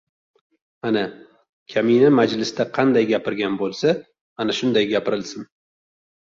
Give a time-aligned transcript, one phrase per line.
[0.89, 1.01] Ana,
[1.73, 3.93] kamina majlisda qanday gapirgan bo‘lsa,
[4.47, 5.47] ana shunday gapirilsin!